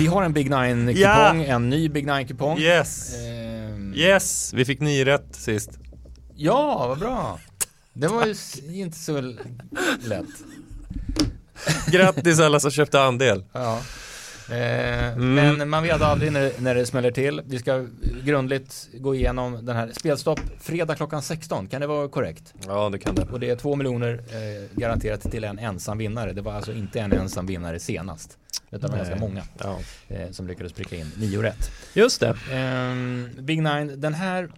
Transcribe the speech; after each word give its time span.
Vi 0.00 0.06
har 0.06 0.22
en 0.22 0.32
Big 0.32 0.50
Nine-kupong, 0.50 0.98
Ja. 1.00 1.34
en 1.34 1.70
ny 1.70 1.88
Big 1.88 2.06
Nine-kupong. 2.06 2.58
Yes! 2.58 3.14
Ehm, 3.14 3.94
Yes! 3.94 4.52
Vi 4.54 4.64
fick 4.64 4.80
nio 4.80 5.04
rätt 5.04 5.36
sist. 5.36 5.70
Ja, 6.36 6.86
vad 6.88 6.98
bra. 6.98 7.38
Det 7.92 8.08
var 8.08 8.26
ju 8.26 8.34
inte 8.82 8.96
så 8.98 9.20
lätt. 10.04 10.26
Grattis 11.86 12.40
alla 12.40 12.60
som 12.60 12.70
köpte 12.70 13.00
andel. 13.02 13.44
Ja. 13.52 13.80
Eh, 14.50 15.00
Mm. 15.16 15.34
Men 15.58 15.68
man 15.68 15.82
vet 15.82 16.02
aldrig 16.02 16.32
när, 16.32 16.52
när 16.58 16.74
det 16.74 16.86
smäller 16.86 17.10
till. 17.10 17.42
Vi 17.46 17.58
ska 17.58 17.86
grundligt 18.24 18.88
gå 18.94 19.14
igenom 19.14 19.64
den 19.66 19.76
här 19.76 19.90
spelstopp 19.92 20.40
fredag 20.60 20.94
klockan 20.94 21.22
16. 21.22 21.66
Kan 21.68 21.80
det 21.80 21.86
vara 21.86 22.08
korrekt? 22.08 22.54
Ja, 22.66 22.88
det 22.88 22.98
kan 22.98 23.14
det. 23.14 23.22
Och 23.22 23.40
det 23.40 23.50
är 23.50 23.56
två 23.56 23.76
miljoner 23.76 24.12
eh, 24.12 24.78
garanterat 24.78 25.20
till 25.20 25.44
en 25.44 25.58
ensam 25.58 25.98
vinnare. 25.98 26.32
Det 26.32 26.42
var 26.42 26.52
alltså 26.52 26.72
inte 26.72 27.00
en 27.00 27.12
ensam 27.12 27.46
vinnare 27.46 27.80
senast. 27.80 28.38
Utan 28.70 28.80
det 28.80 28.96
var 28.96 29.04
Nej. 29.04 29.06
ganska 29.10 29.26
många 29.26 29.42
Ja. 29.58 29.78
eh, 30.08 30.30
som 30.30 30.46
lyckades 30.46 30.72
pricka 30.72 30.96
in 30.96 31.12
nio 31.16 31.42
rätt. 31.42 31.70
Just 31.94 32.20
det. 32.20 32.36
Ehm, 32.52 33.28
Big 33.38 33.62
Nine, 33.62 34.00
den 34.00 34.14
här 34.14 34.48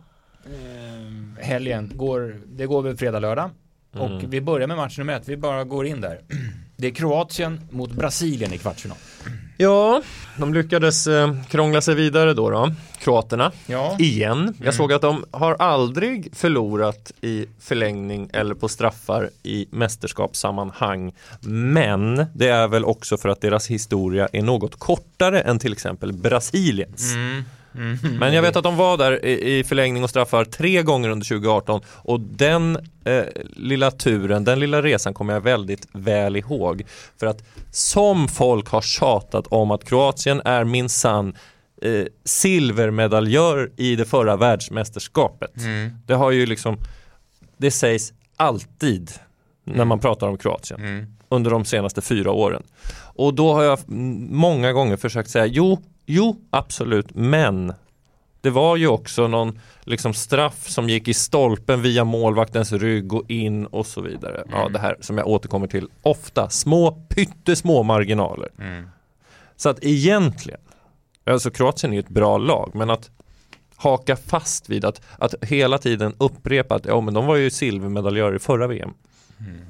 ehm, 0.46 1.36
helgen 1.40 1.92
går, 1.94 2.36
det 2.46 2.66
går 2.66 2.82
väl 2.82 2.96
fredag, 2.96 3.18
lördag. 3.18 3.50
Och 3.92 4.06
Mm. 4.10 4.30
vi 4.30 4.40
börjar 4.40 4.66
med 4.68 4.76
match 4.76 4.98
nummer 4.98 5.12
ett, 5.12 5.28
vi 5.28 5.36
bara 5.36 5.64
går 5.64 5.86
in 5.86 6.00
där. 6.00 6.20
Det 6.76 6.86
är 6.86 6.90
Kroatien 6.90 7.60
mot 7.70 7.92
Brasilien 7.92 8.52
i 8.52 8.58
kvartsfinal. 8.58 8.96
Ja, 9.62 10.02
de 10.36 10.54
lyckades 10.54 11.06
eh, 11.06 11.34
krångla 11.48 11.80
sig 11.80 11.94
vidare 11.94 12.34
då, 12.34 12.50
då. 12.50 12.72
Kroaterna. 12.98 13.52
Ja, 13.66 13.96
Igen. 13.98 14.54
Jag 14.64 14.74
såg 14.74 14.92
att 14.92 15.02
de 15.02 15.24
har 15.30 15.56
aldrig 15.58 16.36
förlorat 16.36 17.12
i 17.20 17.46
förlängning 17.60 18.30
eller 18.32 18.54
på 18.54 18.68
straffar 18.68 19.30
i 19.42 19.66
mästerskapssammanhang. 19.70 21.12
Men 21.50 22.26
det 22.34 22.48
är 22.48 22.68
väl 22.68 22.84
också 22.84 23.16
för 23.16 23.28
att 23.28 23.40
deras 23.40 23.66
historia 23.66 24.28
är 24.32 24.42
något 24.42 24.78
kortare 24.78 25.40
än 25.40 25.58
till 25.58 25.72
exempel 25.72 26.12
Brasiliens. 26.12 27.12
Mm. 27.12 27.44
Mm. 27.74 27.98
Men 28.18 28.34
jag 28.34 28.42
vet 28.42 28.56
att 28.56 28.64
de 28.64 28.76
var 28.76 28.96
där 28.96 29.24
i, 29.24 29.58
i 29.58 29.64
förlängning 29.64 30.04
och 30.04 30.10
straffar 30.10 30.44
tre 30.44 30.82
gånger 30.82 31.08
under 31.08 31.26
2018 31.26 31.80
och 31.86 32.20
den 32.20 32.78
eh, 33.04 33.24
lilla 33.56 33.90
turen, 33.90 34.44
den 34.44 34.60
lilla 34.60 34.82
resan 34.82 35.14
kommer 35.14 35.32
jag 35.32 35.40
väldigt 35.40 35.86
väl 35.92 36.36
ihåg. 36.36 36.82
För 37.20 37.26
att 37.26 37.44
som 37.70 38.28
folk 38.28 38.68
har 38.68 38.80
tjatat 38.82 39.46
om 39.46 39.70
att 39.70 39.84
Kroatien 39.84 40.42
är 40.44 40.64
minsann 40.64 41.36
eh, 41.82 42.04
silvermedaljör 42.24 43.70
i 43.76 43.96
det 43.96 44.04
förra 44.04 44.36
världsmästerskapet. 44.36 45.56
Mm. 45.56 45.90
Det 46.06 46.14
har 46.14 46.30
ju 46.30 46.46
liksom, 46.46 46.78
det 47.56 47.70
sägs 47.70 48.12
alltid 48.36 49.10
när 49.64 49.84
man 49.84 49.98
pratar 49.98 50.28
om 50.28 50.38
Kroatien 50.38 50.80
Mm. 50.80 51.06
under 51.28 51.50
de 51.50 51.64
senaste 51.64 52.00
fyra 52.02 52.30
åren. 52.30 52.62
Och 53.14 53.34
då 53.34 53.52
har 53.54 53.62
jag 53.62 53.78
mm, 53.88 54.28
många 54.30 54.72
gånger 54.72 54.96
försökt 54.96 55.30
säga 55.30 55.46
jo, 55.46 55.78
jo, 56.14 56.36
absolut, 56.50 57.14
men 57.14 57.72
det 58.40 58.50
var 58.50 58.76
ju 58.76 58.86
också 58.86 59.28
någon 59.28 59.60
liksom 59.80 60.14
straff 60.14 60.68
som 60.68 60.88
gick 60.88 61.08
i 61.08 61.14
stolpen 61.14 61.82
via 61.82 62.04
målvaktens 62.04 62.72
rygg 62.72 63.12
och 63.12 63.30
in 63.30 63.66
och 63.66 63.86
så 63.86 64.00
vidare. 64.00 64.44
Ja, 64.50 64.68
det 64.68 64.78
här 64.78 64.96
som 65.00 65.18
jag 65.18 65.26
återkommer 65.26 65.66
till 65.66 65.88
ofta, 66.02 66.50
små 66.50 66.92
pyttesmå 67.08 67.82
marginaler. 67.82 68.48
Mm. 68.58 68.88
Så 69.56 69.68
att 69.68 69.78
egentligen, 69.82 70.60
alltså 71.24 71.50
Kroatien 71.50 71.92
är 71.92 71.96
ju 71.96 72.00
ett 72.00 72.08
bra 72.08 72.38
lag, 72.38 72.70
men 72.74 72.90
att 72.90 73.10
haka 73.76 74.16
fast 74.16 74.68
vid 74.68 74.84
att, 74.84 75.02
att 75.18 75.34
hela 75.42 75.78
tiden 75.78 76.14
upprepa 76.18 76.74
att 76.74 76.86
ja, 76.86 77.00
men 77.00 77.14
de 77.14 77.26
var 77.26 77.36
ju 77.36 77.50
silvermedaljörer 77.50 78.36
i 78.36 78.38
förra 78.38 78.66
VM. 78.66 78.94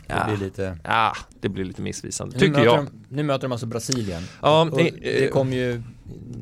Det 0.06 0.14
Ja. 0.14 0.24
blir 0.26 0.36
lite... 0.36 0.78
Ja, 0.84 1.16
det 1.40 1.48
blir 1.48 1.64
lite 1.64 1.82
missvisande, 1.82 2.34
Nu 2.34 2.40
tycker 2.40 2.52
möter 2.52 2.64
jag. 2.64 2.84
De, 2.84 2.90
nu 3.08 3.22
möter 3.22 3.42
de 3.48 3.52
alltså 3.52 3.66
Brasilien. 3.66 4.22
Ja, 4.42 4.68
det- 4.76 4.90
det 5.02 5.28
kommer 5.32 5.56
ju 5.56 5.82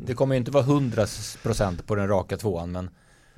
det 0.07 0.15
kommer 0.15 0.35
ju 0.35 0.39
inte 0.39 0.51
vara 0.51 0.65
100% 0.65 1.83
på 1.87 1.95
den 1.95 2.09
raka 2.09 2.37
tvåan 2.37 2.73
men 2.73 2.91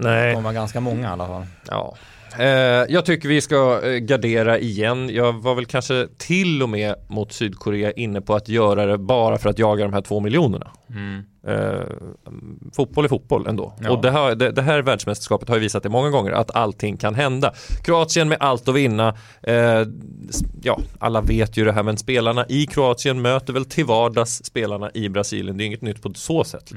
det 0.03 0.11
Nej, 0.11 0.34
kommer 0.34 0.45
vara 0.45 0.55
ganska 0.55 0.80
många 0.80 1.08
i 1.08 1.11
alla 1.11 1.27
fall. 1.27 1.46
ja. 1.68 1.96
Eh, 2.39 2.46
jag 2.89 3.05
tycker 3.05 3.29
vi 3.29 3.40
ska 3.40 3.80
eh, 3.85 3.98
gardera 3.98 4.58
igen. 4.58 5.11
Jag 5.14 5.33
var 5.33 5.55
väl 5.55 5.67
kanske 5.67 6.08
till 6.18 6.63
och 6.63 6.68
med 6.68 6.95
mot 7.08 7.33
Sydkorea 7.33 7.92
inne 7.92 8.20
på 8.20 8.35
att 8.35 8.48
göra 8.48 8.86
det 8.86 8.98
bara 8.98 9.39
för 9.39 9.51
att 9.51 9.58
jaga 9.58 9.85
de 9.85 9.92
här 9.92 10.01
två 10.01 10.20
miljonerna. 10.20 10.70
Eh, 11.46 11.80
fotboll 12.73 13.05
är 13.05 13.08
fotboll 13.08 13.46
ändå. 13.46 13.74
Ja. 13.80 13.91
Och 13.91 14.02
det 14.02 14.11
här, 14.11 14.35
det, 14.35 14.51
det 14.51 14.62
här 14.62 14.83
världsmästerskapet 14.83 15.48
har 15.48 15.57
ju 15.57 15.61
visat 15.61 15.83
det 15.83 15.89
många 15.89 16.11
gånger 16.11 16.33
att 16.33 16.57
allting 16.57 16.96
kan 16.96 17.14
hända. 17.14 17.52
Kroatien 17.85 18.29
med 18.29 18.39
allt 18.41 18.68
att 18.68 18.74
vinna. 18.74 19.17
Eh, 19.42 19.83
ja, 20.62 20.80
alla 20.98 21.20
vet 21.20 21.57
ju 21.57 21.64
det 21.64 21.73
här 21.73 21.83
men 21.83 21.96
spelarna 21.96 22.46
i 22.48 22.67
Kroatien 22.67 23.23
möter 23.23 23.52
väl 23.52 23.64
till 23.64 23.85
vardags 23.85 24.45
spelarna 24.45 24.91
i 24.95 25.08
Brasilien. 25.08 25.57
Det 25.57 25.64
är 25.64 25.67
inget 25.67 25.83
nytt 25.83 26.02
på 26.02 26.12
så 26.14 26.45
sätt. 26.45 26.73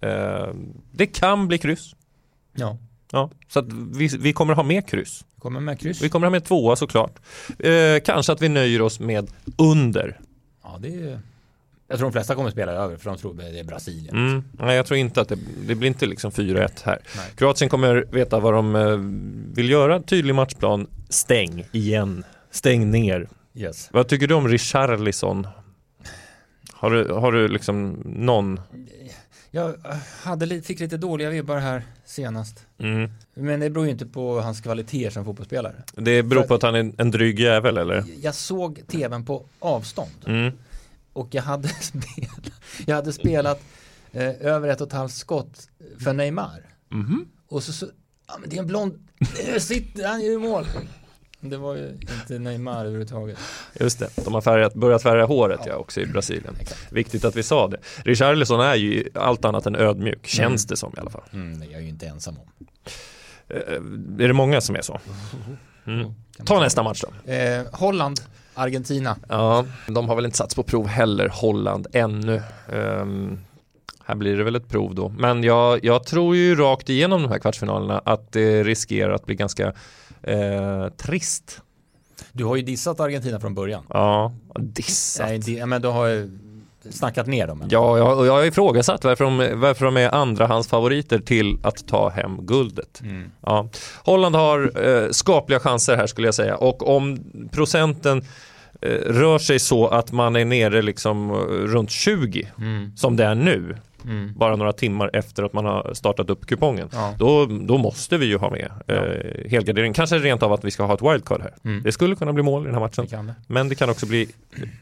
Eh, 0.00 0.46
det 0.92 1.06
kan 1.06 1.48
bli 1.48 1.58
kryss. 1.58 1.94
Ja, 2.54 2.78
Ja, 3.12 3.30
så 3.48 3.58
att 3.58 3.72
vi, 3.72 4.06
vi 4.06 4.32
kommer 4.32 4.54
ha 4.54 4.62
med 4.62 4.88
kryss. 4.88 5.24
kommer 5.38 5.60
med 5.60 5.80
kryss. 5.80 6.02
Vi 6.02 6.08
kommer 6.08 6.26
ha 6.26 6.30
med 6.30 6.44
tvåa 6.44 6.76
såklart. 6.76 7.18
Eh, 7.58 8.00
kanske 8.04 8.32
att 8.32 8.42
vi 8.42 8.48
nöjer 8.48 8.82
oss 8.82 9.00
med 9.00 9.30
under. 9.58 10.20
Ja, 10.62 10.78
det 10.80 10.88
är... 10.88 11.20
Jag 11.88 11.98
tror 11.98 12.08
de 12.08 12.12
flesta 12.12 12.34
kommer 12.34 12.50
spela 12.50 12.72
över 12.72 12.96
för 12.96 13.10
de 13.10 13.18
tror 13.18 13.34
det 13.34 13.58
är 13.60 13.64
Brasilien. 13.64 14.16
Mm. 14.16 14.44
Nej, 14.52 14.76
jag 14.76 14.86
tror 14.86 14.98
inte 14.98 15.20
att 15.20 15.28
det, 15.28 15.38
det 15.66 15.74
blir 15.74 15.88
inte 15.88 16.06
liksom 16.06 16.30
4-1 16.30 16.70
här. 16.84 16.98
Nej. 17.16 17.30
Kroatien 17.36 17.70
kommer 17.70 18.06
veta 18.12 18.40
vad 18.40 18.54
de 18.54 18.76
eh, 18.76 18.96
vill 19.56 19.70
göra. 19.70 20.02
Tydlig 20.02 20.34
matchplan. 20.34 20.86
Stäng 21.08 21.64
igen. 21.72 22.24
Stäng 22.50 22.90
ner. 22.90 23.28
Yes. 23.54 23.88
Vad 23.92 24.08
tycker 24.08 24.26
du 24.26 24.34
om 24.34 24.48
Richarlison? 24.48 25.46
Har 26.72 26.90
du, 26.90 27.12
har 27.12 27.32
du 27.32 27.48
liksom 27.48 28.02
någon? 28.04 28.60
Jag 29.54 29.74
hade, 30.22 30.46
li- 30.46 30.62
fick 30.62 30.80
lite 30.80 30.96
dåliga 30.96 31.30
vibbar 31.30 31.58
här 31.58 31.82
senast. 32.04 32.66
Mm. 32.78 33.10
Men 33.34 33.60
det 33.60 33.70
beror 33.70 33.86
ju 33.86 33.92
inte 33.92 34.06
på 34.06 34.40
hans 34.40 34.60
kvaliteter 34.60 35.10
som 35.10 35.24
fotbollsspelare. 35.24 35.74
Det 35.96 36.22
beror 36.22 36.42
på 36.42 36.54
att 36.54 36.62
han 36.62 36.74
är 36.74 36.92
en 36.98 37.10
dryg 37.10 37.40
jävel 37.40 37.78
eller? 37.78 38.04
Jag 38.22 38.34
såg 38.34 38.80
tvn 38.88 39.24
på 39.24 39.44
avstånd 39.58 40.10
Mm. 40.26 40.52
och 41.12 41.28
jag 41.34 41.42
hade 41.42 41.68
spelat, 41.80 42.50
jag 42.86 42.96
hade 42.96 43.12
spelat 43.12 43.60
eh, 44.12 44.28
över 44.40 44.68
ett 44.68 44.80
och 44.80 44.86
ett 44.86 44.92
halvt 44.92 45.12
skott 45.14 45.68
för 46.04 46.12
Neymar. 46.12 46.60
Mhm. 46.88 47.26
Och 47.48 47.62
så, 47.62 47.72
så 47.72 47.86
ja 48.28 48.34
men 48.40 48.50
det 48.50 48.56
är 48.56 48.60
en 48.60 48.66
blond, 48.66 49.08
där 49.46 49.58
sitter 49.58 50.08
han 50.08 50.20
ju 50.22 50.32
i 50.32 50.38
mål. 50.38 50.66
Det 51.44 51.56
var 51.56 51.76
ju 51.76 51.88
inte 52.20 52.38
Neymar 52.38 52.80
överhuvudtaget. 52.80 53.38
Just 53.80 53.98
det, 53.98 54.08
de 54.24 54.34
har 54.34 54.40
färgat, 54.40 54.74
börjat 54.74 55.02
färga 55.02 55.24
håret 55.24 55.60
ja, 55.66 55.76
också 55.76 56.00
i 56.00 56.06
Brasilien. 56.06 56.56
Exakt. 56.60 56.92
Viktigt 56.92 57.24
att 57.24 57.36
vi 57.36 57.42
sa 57.42 57.68
det. 57.68 57.76
Richarlison 58.04 58.60
är 58.60 58.74
ju 58.74 59.08
allt 59.14 59.44
annat 59.44 59.66
än 59.66 59.76
ödmjuk, 59.76 60.26
känns 60.26 60.66
det 60.66 60.76
som 60.76 60.92
i 60.96 61.00
alla 61.00 61.10
fall. 61.10 61.22
Mm, 61.32 61.60
det 61.60 61.66
är 61.66 61.70
jag 61.70 61.82
ju 61.82 61.88
inte 61.88 62.06
ensam 62.06 62.36
om. 62.38 62.66
Eh, 63.48 64.24
är 64.24 64.28
det 64.28 64.32
många 64.32 64.60
som 64.60 64.76
är 64.76 64.82
så? 64.82 65.00
Mm. 65.84 66.02
Man 66.38 66.46
Ta 66.46 66.60
nästa 66.60 66.82
match 66.82 67.04
då. 67.24 67.32
Eh, 67.32 67.62
Holland, 67.72 68.20
Argentina. 68.54 69.16
Ja, 69.28 69.66
de 69.88 70.08
har 70.08 70.16
väl 70.16 70.24
inte 70.24 70.36
satts 70.36 70.54
på 70.54 70.62
prov 70.62 70.86
heller, 70.86 71.28
Holland, 71.28 71.86
ännu. 71.92 72.42
Ehm, 72.72 73.38
här 74.04 74.14
blir 74.14 74.36
det 74.36 74.44
väl 74.44 74.56
ett 74.56 74.68
prov 74.68 74.94
då. 74.94 75.08
Men 75.08 75.44
jag, 75.44 75.84
jag 75.84 76.04
tror 76.04 76.36
ju 76.36 76.54
rakt 76.54 76.88
igenom 76.88 77.22
de 77.22 77.30
här 77.30 77.38
kvartsfinalerna 77.38 77.98
att 77.98 78.32
det 78.32 78.62
riskerar 78.62 79.12
att 79.12 79.26
bli 79.26 79.34
ganska 79.34 79.72
eh, 80.22 80.88
trist. 80.88 81.60
Du 82.32 82.44
har 82.44 82.56
ju 82.56 82.62
dissat 82.62 83.00
Argentina 83.00 83.40
från 83.40 83.54
början. 83.54 83.84
Ja, 83.88 84.32
dissat. 84.60 85.26
Nej, 85.28 85.38
det, 85.38 85.66
men 85.66 85.82
du 85.82 85.88
har 85.88 86.06
ju 86.06 86.38
snackat 86.90 87.26
ner 87.26 87.46
dem. 87.46 87.62
Ja, 87.70 87.98
jag, 87.98 88.18
och 88.18 88.26
jag 88.26 88.32
har 88.32 88.44
ifrågasatt 88.44 89.04
varför 89.04 89.24
de, 89.24 89.60
varför 89.60 89.84
de 89.84 89.96
är 89.96 90.14
andrahandsfavoriter 90.14 91.18
till 91.18 91.58
att 91.62 91.86
ta 91.88 92.08
hem 92.08 92.46
guldet. 92.46 93.00
Mm. 93.02 93.30
Ja. 93.40 93.68
Holland 94.04 94.34
har 94.36 94.86
eh, 94.88 95.10
skapliga 95.10 95.60
chanser 95.60 95.96
här 95.96 96.06
skulle 96.06 96.26
jag 96.26 96.34
säga 96.34 96.56
och 96.56 96.96
om 96.96 97.18
procenten 97.52 98.24
eh, 98.82 98.88
rör 98.90 99.38
sig 99.38 99.58
så 99.58 99.88
att 99.88 100.12
man 100.12 100.36
är 100.36 100.44
nere 100.44 100.82
liksom 100.82 101.30
eh, 101.30 101.36
runt 101.46 101.90
20 101.90 102.48
Mm. 102.58 102.96
som 102.96 103.16
det 103.16 103.24
är 103.24 103.34
nu 103.34 103.76
Mm. 104.04 104.32
bara 104.36 104.56
några 104.56 104.72
timmar 104.72 105.10
efter 105.12 105.42
att 105.42 105.52
man 105.52 105.64
har 105.64 105.94
startat 105.94 106.30
upp 106.30 106.46
kupongen 106.46 106.88
Ja. 106.92 107.14
då, 107.18 107.46
då 107.46 107.78
måste 107.78 108.16
vi 108.18 108.26
ju 108.26 108.36
ha 108.38 108.50
med 108.50 108.70
eh, 108.88 109.50
helgardering 109.50 109.92
kanske 109.92 110.18
rent 110.18 110.42
av 110.42 110.52
att 110.52 110.64
vi 110.64 110.70
ska 110.70 110.84
ha 110.84 110.94
ett 110.94 111.02
wildcard 111.02 111.40
här 111.40 111.54
Mm. 111.64 111.82
det 111.82 111.92
skulle 111.92 112.16
kunna 112.16 112.32
bli 112.32 112.42
mål 112.42 112.62
i 112.62 112.64
den 112.64 112.74
här 112.74 112.80
matchen 112.80 113.06
Det 113.10 113.16
det. 113.16 113.34
men 113.46 113.68
det 113.68 113.74
kan 113.74 113.90
också 113.90 114.06
bli 114.06 114.28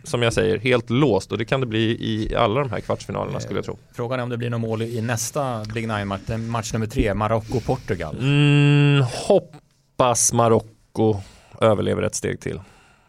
som 0.04 0.22
jag 0.22 0.32
säger 0.32 0.58
helt 0.58 0.90
låst 0.90 1.32
och 1.32 1.38
det 1.38 1.44
kan 1.44 1.60
det 1.60 1.66
bli 1.66 1.80
i 1.90 2.34
alla 2.36 2.60
de 2.60 2.70
här 2.70 2.80
kvartsfinalerna 2.80 3.40
skulle 3.40 3.58
jag 3.58 3.64
tro 3.64 3.78
Frågan 3.92 4.18
är 4.18 4.22
om 4.22 4.28
det 4.28 4.36
blir 4.36 4.50
något 4.50 4.60
mål 4.60 4.82
i 4.82 5.00
nästa 5.02 5.64
Big 5.74 5.88
Nine-match, 5.88 6.20
match 6.48 6.72
nummer 6.72 6.86
tre, 6.86 7.14
Marocko-Portugal. 7.14 8.16
mm, 8.20 9.02
hoppas 9.28 10.32
Marocko 10.32 11.16
överlever 11.60 12.02
ett 12.02 12.14
steg 12.14 12.40
till 12.40 12.60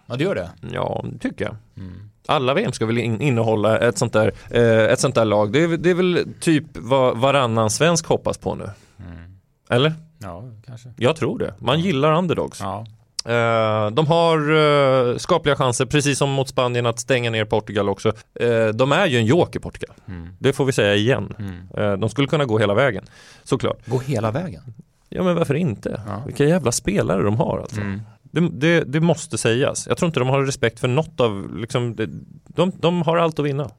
Ja, 0.05 0.15
det 0.15 0.23
gör 0.23 0.35
det. 0.35 0.49
Ja, 0.73 1.05
det 1.11 1.19
tycker 1.19 1.45
jag. 1.45 1.55
Mm. 1.77 2.10
Alla 2.25 2.53
VM 2.53 2.71
ska 2.71 2.85
väl 2.85 2.97
in, 2.97 3.21
innehålla 3.21 3.79
ett 3.79 3.97
sånt 3.97 4.13
där, 4.13 4.31
eh, 4.49 4.93
ett 4.93 4.99
sånt 4.99 5.15
där 5.15 5.25
lag. 5.25 5.51
Det 5.51 5.63
är, 5.63 5.67
det 5.67 5.89
är 5.89 5.93
väl 5.93 6.27
typ 6.39 6.65
vad 6.73 7.17
varannan 7.17 7.69
svensk 7.69 8.05
hoppas 8.05 8.37
på 8.37 8.55
nu. 8.55 8.69
Mm. 8.99 9.39
Eller? 9.69 9.93
Ja, 10.19 10.43
kanske. 10.65 10.89
Jag 10.97 11.15
tror 11.15 11.39
det. 11.39 11.53
Man 11.57 11.79
gillar 11.79 12.13
underdogs. 12.13 12.59
Ja. 12.59 12.85
Eh, 13.25 13.91
de 13.91 14.07
har 14.07 14.51
uh, 14.51 15.17
skapliga 15.17 15.55
chanser, 15.55 15.85
precis 15.85 16.17
som 16.17 16.29
mot 16.29 16.49
Spanien, 16.49 16.85
att 16.85 16.99
stänga 16.99 17.29
ner 17.29 17.45
Portugal 17.45 17.89
också. 17.89 18.11
Uh, 18.43 18.67
de 18.67 18.91
är 18.91 19.05
ju 19.05 19.17
en 19.17 19.25
joker 19.25 19.59
Portugal. 19.59 19.95
Mm. 20.07 20.29
Det 20.39 20.53
får 20.53 20.65
vi 20.65 20.71
säga 20.71 20.95
igen. 20.95 21.33
Mm. 21.39 21.99
de 21.99 22.09
skulle 22.09 22.27
kunna 22.27 22.45
gå 22.45 22.59
hela 22.59 22.73
vägen, 22.73 23.03
såklart. 23.43 23.77
Gå 23.85 23.99
hela 23.99 24.31
vägen? 24.31 24.61
Ja 25.09 25.23
men 25.23 25.35
varför 25.35 25.53
inte? 25.53 26.01
Ja. 26.07 26.23
Vilka 26.25 26.45
jävla 26.45 26.71
spelare 26.71 27.23
de 27.23 27.35
har 27.35 27.59
alltså. 27.59 27.81
Det, 28.31 28.49
det, 28.49 28.83
det, 28.83 28.99
måste 28.99 29.37
sägas. 29.37 29.87
Jag 29.87 29.97
tror 29.97 30.07
inte 30.07 30.19
de 30.19 30.29
har 30.29 30.41
respekt 30.41 30.79
för 30.79 30.87
något 30.87 31.19
av, 31.19 31.57
liksom, 31.57 31.95
det, 31.95 32.09
de, 32.47 32.71
de 32.79 33.01
har 33.01 33.17
allt 33.17 33.39
att 33.39 33.45
vinna. 33.45 33.71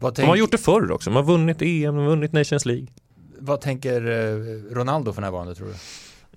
Tänk... 0.00 0.16
De 0.16 0.22
har 0.22 0.36
gjort 0.36 0.50
det 0.50 0.58
förr 0.58 0.92
också, 0.92 1.10
de 1.10 1.16
har 1.16 1.22
vunnit 1.22 1.62
EM, 1.62 1.94
de 1.94 1.96
har 1.96 2.10
vunnit 2.10 2.32
Nations 2.32 2.66
League. 2.66 2.86
Vad 3.38 3.60
tänker 3.60 4.00
Ronaldo 4.74 5.12
för 5.12 5.20
närvarande 5.22 5.54
tror 5.54 5.68
du? 5.68 5.74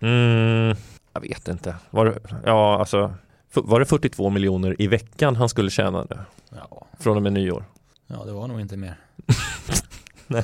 Mm, 0.07 0.75
jag 1.13 1.21
vet 1.21 1.48
inte. 1.48 1.75
Var 1.89 2.06
det, 2.06 2.19
ja, 2.45 2.80
alltså, 2.80 3.13
var 3.54 3.80
det 3.80 3.86
42 3.86 4.30
miljoner 4.30 4.81
i 4.81 4.88
veckan 4.88 5.36
han 5.36 5.50
skulle 5.50 5.69
tjäna 5.69 6.07
nu? 6.10 6.19
Ja. 6.50 6.88
Från 7.00 7.18
och 7.18 7.24
med 7.24 7.33
nyår? 7.33 7.65
Ja, 8.07 8.24
det 8.25 8.31
var 8.31 8.48
nog 8.48 8.62
inte 8.62 8.77
mer. 8.77 8.95
Nej. 10.27 10.44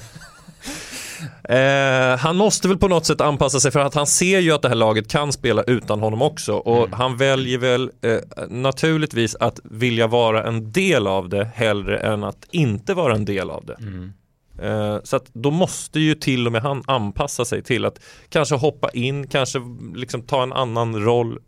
Eh, 1.43 2.17
han 2.17 2.35
måste 2.35 2.67
väl 2.67 2.77
på 2.77 2.87
något 2.87 3.05
sätt 3.05 3.21
anpassa 3.21 3.59
sig 3.59 3.71
för 3.71 3.79
att 3.79 3.93
han 3.93 4.07
ser 4.07 4.39
ju 4.39 4.51
att 4.51 4.61
det 4.61 4.67
här 4.67 4.75
laget 4.75 5.07
kan 5.07 5.33
spela 5.33 5.63
utan 5.63 5.99
honom 5.99 6.21
också 6.21 6.53
och 6.53 6.77
mm. 6.77 6.93
han 6.93 7.17
väljer 7.17 7.57
väl 7.57 7.91
eh, 8.01 8.17
naturligtvis 8.49 9.35
att 9.35 9.59
vilja 9.63 10.07
vara 10.07 10.43
en 10.43 10.71
del 10.71 11.07
av 11.07 11.29
det 11.29 11.51
hellre 11.55 11.97
än 11.97 12.23
att 12.23 12.45
inte 12.51 12.93
vara 12.93 13.15
en 13.15 13.25
del 13.25 13.49
av 13.49 13.65
det. 13.65 13.77
Mm. 13.79 14.13
Eh, 14.61 14.99
så 15.03 15.15
att 15.15 15.25
då 15.33 15.51
måste 15.51 15.99
ju 15.99 16.15
till 16.15 16.45
och 16.45 16.51
med 16.51 16.61
han 16.61 16.83
anpassa 16.87 17.45
sig 17.45 17.63
till 17.63 17.85
att 17.85 17.99
kanske 18.29 18.55
hoppa 18.55 18.89
in, 18.89 19.27
kanske 19.27 19.59
liksom 19.95 20.21
ta 20.21 20.43
en 20.43 20.53
annan 20.53 21.03
roll. 21.03 21.39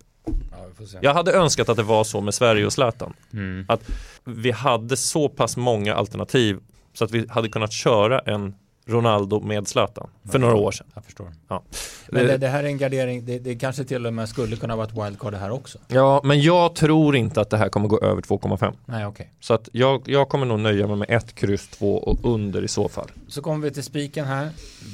Ja, 0.51 0.85
jag 1.01 1.13
hade 1.13 1.33
önskat 1.33 1.69
att 1.69 1.77
det 1.77 1.83
var 1.83 2.03
så 2.03 2.21
med 2.21 2.33
Sverige 2.33 2.65
och 2.65 2.73
Zlatan. 2.73 3.13
Mm. 3.33 3.65
Att 3.67 3.81
vi 4.23 4.51
hade 4.51 4.97
så 4.97 5.29
pass 5.29 5.57
många 5.57 5.95
alternativ 5.95 6.59
så 6.93 7.05
att 7.05 7.11
vi 7.11 7.27
hade 7.29 7.49
kunnat 7.49 7.73
köra 7.73 8.19
en 8.19 8.55
Ronaldo 8.85 9.39
med 9.39 9.67
Zlatan 9.67 10.09
för 10.31 10.39
några 10.39 10.55
år 10.55 10.71
sedan. 10.71 10.87
Jag 10.93 11.05
förstår. 11.05 11.27
Ja. 11.47 11.63
Men 12.09 12.27
det, 12.27 12.37
det, 12.37 12.47
här 12.47 12.63
är 12.63 12.67
en 12.67 12.77
gardering, 12.77 13.25
det, 13.25 13.39
det 13.39 13.55
kanske 13.55 13.83
till 13.83 14.05
och 14.05 14.13
med 14.13 14.29
skulle 14.29 14.55
kunna 14.55 14.75
vara 14.75 14.87
ett 14.87 15.05
wildcard 15.05 15.33
det 15.33 15.37
här 15.37 15.51
också. 15.51 15.77
Ja, 15.87 16.21
men 16.23 16.41
jag 16.41 16.75
tror 16.75 17.15
inte 17.15 17.41
att 17.41 17.49
det 17.49 17.57
här 17.57 17.69
kommer 17.69 17.87
gå 17.87 17.99
över 17.99 18.21
2,5. 18.21 18.73
Nej, 18.85 19.05
okej. 19.05 19.07
Okay. 19.07 19.25
Så 19.39 19.53
att 19.53 19.69
jag, 19.71 20.01
jag 20.05 20.29
kommer 20.29 20.45
nog 20.45 20.59
nöja 20.59 20.87
mig 20.87 20.95
med 20.95 21.09
ett 21.09 21.35
kryss 21.35 21.67
2 21.67 21.97
och 21.97 22.33
under 22.33 22.63
i 22.63 22.67
så 22.67 22.89
fall. 22.89 23.11
Så 23.27 23.41
kommer 23.41 23.67
vi 23.67 23.73
till 23.73 23.83
spiken 23.83 24.25
här. 24.25 24.49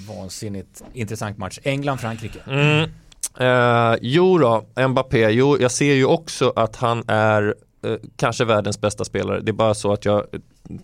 Vansinnigt 0.07 0.83
intressant 0.93 1.37
match. 1.37 1.59
England-Frankrike. 1.63 2.39
Mm. 2.47 2.89
Eh, 3.39 3.97
jo 4.01 4.37
då, 4.37 4.65
Mbappé, 4.87 5.29
jo, 5.29 5.57
jag 5.59 5.71
ser 5.71 5.93
ju 5.93 6.05
också 6.05 6.53
att 6.55 6.75
han 6.75 7.03
är 7.07 7.55
kanske 8.15 8.45
världens 8.45 8.81
bästa 8.81 9.05
spelare. 9.05 9.39
Det 9.39 9.51
är 9.51 9.53
bara 9.53 9.73
så 9.73 9.93
att 9.93 10.05
jag 10.05 10.25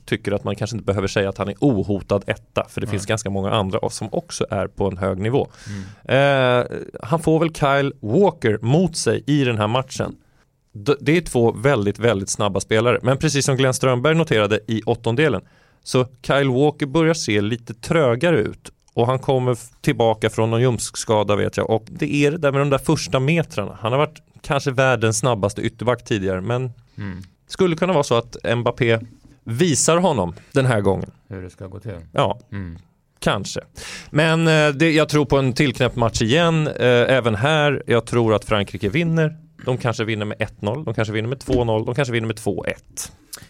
tycker 0.05 0.31
att 0.31 0.43
man 0.43 0.55
kanske 0.55 0.75
inte 0.75 0.85
behöver 0.85 1.07
säga 1.07 1.29
att 1.29 1.37
han 1.37 1.49
är 1.49 1.55
ohotad 1.59 2.23
etta 2.27 2.65
för 2.69 2.81
det 2.81 2.85
mm. 2.85 2.91
finns 2.91 3.05
ganska 3.05 3.29
många 3.29 3.51
andra 3.51 3.89
som 3.89 4.09
också 4.11 4.45
är 4.49 4.67
på 4.67 4.87
en 4.87 4.97
hög 4.97 5.17
nivå. 5.17 5.47
Mm. 6.05 6.61
Eh, 6.61 6.65
han 7.03 7.19
får 7.19 7.39
väl 7.39 7.53
Kyle 7.53 7.93
Walker 7.99 8.59
mot 8.61 8.97
sig 8.97 9.23
i 9.27 9.43
den 9.43 9.57
här 9.57 9.67
matchen. 9.67 10.15
Det 10.99 11.17
är 11.17 11.21
två 11.21 11.51
väldigt, 11.51 11.99
väldigt 11.99 12.29
snabba 12.29 12.59
spelare. 12.59 12.99
Men 13.01 13.17
precis 13.17 13.45
som 13.45 13.57
Glenn 13.57 13.73
Strömberg 13.73 14.15
noterade 14.15 14.59
i 14.67 14.81
åttondelen 14.85 15.41
så 15.83 16.05
Kyle 16.21 16.49
Walker 16.49 16.85
börjar 16.85 17.13
se 17.13 17.41
lite 17.41 17.73
trögare 17.73 18.39
ut 18.39 18.71
och 18.93 19.07
han 19.07 19.19
kommer 19.19 19.57
tillbaka 19.81 20.29
från 20.29 20.51
någon 20.51 20.61
ljumskskada 20.61 21.35
vet 21.35 21.57
jag 21.57 21.69
och 21.69 21.85
det 21.89 22.15
är 22.15 22.31
det 22.31 22.37
där 22.37 22.51
med 22.51 22.61
de 22.61 22.69
där 22.69 22.77
första 22.77 23.19
metrarna. 23.19 23.77
Han 23.81 23.91
har 23.91 23.99
varit 23.99 24.21
kanske 24.43 24.71
världens 24.71 25.17
snabbaste 25.17 25.61
ytterback 25.61 26.03
tidigare 26.03 26.41
men 26.41 26.71
mm. 26.97 27.21
skulle 27.47 27.75
kunna 27.75 27.93
vara 27.93 28.03
så 28.03 28.15
att 28.15 28.37
Mbappé 28.57 28.99
visar 29.43 29.97
honom 29.97 30.35
den 30.51 30.65
här 30.65 30.81
gången. 30.81 31.11
Hur 31.27 31.41
det 31.41 31.49
ska 31.49 31.67
gå 31.67 31.79
till? 31.79 31.99
Ja. 32.11 32.39
Mm. 32.51 32.77
Kanske. 33.19 33.61
Men 34.09 34.47
eh, 34.47 34.69
det, 34.69 34.91
jag 34.91 35.09
tror 35.09 35.25
på 35.25 35.37
en 35.37 35.53
tillknäppt 35.53 35.95
match 35.95 36.21
igen. 36.21 36.67
Eh, 36.67 36.87
även 36.87 37.35
här. 37.35 37.83
Jag 37.87 38.05
tror 38.05 38.33
att 38.33 38.45
Frankrike 38.45 38.89
vinner. 38.89 39.37
De 39.65 39.77
kanske 39.77 40.03
vinner 40.03 40.25
med 40.25 40.37
1-0. 40.37 40.85
De 40.85 40.93
kanske 40.93 41.13
vinner 41.13 41.29
med 41.29 41.37
2-0. 41.37 41.85
De 41.85 41.95
kanske 41.95 42.11
vinner 42.11 42.27
med 42.27 42.35
2-1. 42.35 42.73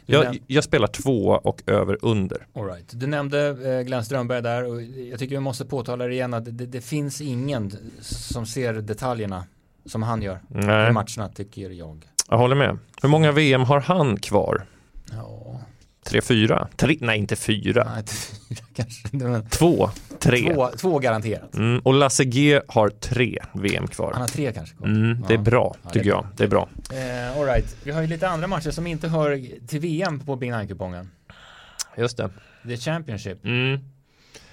Jag, 0.06 0.38
jag, 0.48 0.64
spelar 0.64 0.88
två 0.88 1.28
och 1.28 1.62
över 1.66 1.98
under. 2.02 2.48
All 2.54 2.66
right. 2.66 2.92
Du 2.92 3.08
nämnde 3.08 3.48
eh, 3.48 3.82
Glenn 3.82 4.06
Strömberg 4.06 4.42
där 4.42 4.64
och 4.64 4.82
jag 4.82 5.20
tycker 5.20 5.36
vi 5.36 5.40
måste 5.40 5.66
påtala 5.66 6.08
det 6.08 6.14
igen 6.14 6.34
att 6.34 6.46
det, 6.46 6.66
det 6.66 6.82
finns 6.82 7.22
ingen 7.22 7.72
som 8.02 8.46
ser 8.46 8.74
detaljerna 8.74 9.44
som 9.86 10.04
han 10.04 10.22
gör 10.22 10.40
Nej. 10.48 10.90
i 10.90 10.92
matcherna 10.92 11.30
tycker 11.36 11.70
jag. 11.70 12.08
Jag 12.30 12.38
håller 12.38 12.56
med. 12.56 12.78
Hur 13.02 13.10
många 13.10 13.32
VM 13.32 13.62
har 13.62 13.80
han 13.80 14.18
kvar? 14.20 14.66
Ja, 15.12 15.62
Tre, 16.04 16.22
fyra? 16.22 16.68
Tre, 16.76 16.98
nej, 17.02 17.20
inte 17.20 17.36
fyra. 17.36 17.84
Nej, 17.90 18.00
inte 18.00 18.14
fyra 18.14 18.66
kanske. 18.76 19.08
Men... 19.12 19.50
Två, 19.50 19.90
tre. 20.20 20.54
Två, 20.54 20.70
två 20.78 21.00
garanterat. 21.00 21.56
Mm, 21.56 21.80
och 21.80 21.94
Lasse 21.94 22.24
G 22.26 22.62
har 22.68 22.90
tre 22.90 23.40
VM 23.54 23.88
kvar. 23.88 24.12
Han 24.12 24.22
har 24.22 24.28
tre 24.28 24.52
kanske 24.52 24.76
kvar. 24.76 24.88
Mm, 24.88 25.26
det 25.28 25.34
är 25.34 25.38
bra, 25.38 25.76
ja, 25.84 25.90
tycker 25.90 26.10
jag. 26.10 26.28
Det 26.38 26.44
är 26.44 26.48
bra. 26.48 26.70
Eh, 26.92 27.38
all 27.40 27.46
right. 27.46 27.78
Vi 27.84 27.92
har 27.92 28.02
ju 28.02 28.08
lite 28.08 28.28
andra 28.28 28.48
matcher 28.48 28.72
som 28.72 28.88
inte 28.88 29.08
hör 29.08 29.42
till 29.68 29.80
VM 29.80 30.20
på 30.20 30.36
Big 30.36 30.52
Nine-kupongen. 30.52 31.10
Just 31.98 32.18
det. 32.18 32.30
The 32.68 32.78
Championship. 32.78 33.46
Mm. 33.46 33.80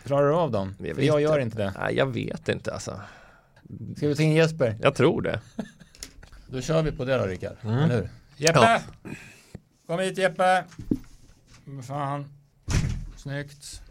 Klarar 0.06 0.28
du 0.28 0.34
av 0.34 0.50
dem? 0.50 0.74
Jag, 0.78 0.96
För 0.96 1.02
jag 1.02 1.20
gör 1.20 1.38
inte 1.38 1.56
det. 1.56 1.72
Nej, 1.78 1.96
jag 1.96 2.06
vet 2.06 2.48
inte 2.48 2.72
alltså. 2.72 3.00
Ska 3.96 4.08
vi 4.08 4.16
ta 4.16 4.22
in 4.22 4.32
Jesper? 4.32 4.76
Jag 4.82 4.94
tror 4.94 5.22
det. 5.22 5.40
Då 6.46 6.60
kör 6.60 6.82
vi 6.82 6.92
på 6.92 7.04
det 7.04 7.18
då 7.18 7.26
Rickard. 7.26 7.56
Mm. 7.62 7.78
Eller 7.78 7.96
hur? 7.96 8.08
Jeppe! 8.36 8.58
Ja. 8.58 8.80
Kom 9.86 9.98
hit 9.98 10.18
Jeppe! 10.18 10.64
Fan. 11.86 12.24
Snyggt. 13.16 13.82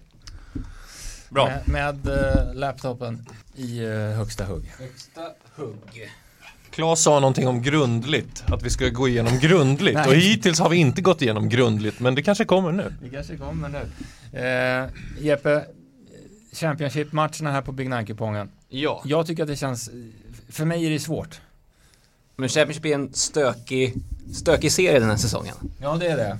Bra. 1.29 1.45
Med, 1.47 1.67
med 1.67 2.07
uh, 2.07 2.53
laptopen 2.53 3.25
i 3.55 3.85
uh, 3.85 4.11
högsta 4.11 4.45
hugg. 4.45 4.73
Högsta 4.79 5.21
hugg. 5.55 6.09
Claes 6.71 7.03
sa 7.03 7.19
någonting 7.19 7.47
om 7.47 7.61
grundligt, 7.61 8.43
att 8.47 8.63
vi 8.63 8.69
ska 8.69 8.89
gå 8.89 9.07
igenom 9.07 9.39
grundligt 9.41 10.07
och 10.07 10.13
hittills 10.13 10.59
har 10.59 10.69
vi 10.69 10.77
inte 10.77 11.01
gått 11.01 11.21
igenom 11.21 11.49
grundligt 11.49 11.99
men 11.99 12.15
det 12.15 12.21
kanske 12.21 12.45
kommer 12.45 12.71
nu. 12.71 12.93
Det 13.01 13.09
kanske 13.09 13.37
kommer 13.37 13.69
nu. 13.69 13.81
Uh, 14.39 14.89
Jeppe, 15.25 15.65
Championship-matcherna 16.51 17.51
här 17.51 17.61
på 17.61 17.71
Big 17.71 17.89
Nine-kupongen. 17.89 18.49
Ja. 18.69 19.01
Jag 19.05 19.27
tycker 19.27 19.43
att 19.43 19.49
det 19.49 19.55
känns, 19.55 19.89
för 20.49 20.65
mig 20.65 20.85
är 20.85 20.89
det 20.89 20.99
svårt. 20.99 21.41
Men 22.35 22.49
Championship 22.49 22.85
är 22.85 22.95
en 22.95 23.13
stökig, 23.13 23.95
stökig 24.33 24.71
serie 24.71 24.99
den 24.99 25.09
här 25.09 25.17
säsongen. 25.17 25.55
Ja, 25.81 25.97
det 25.99 26.07
är 26.07 26.17
det. 26.17 26.37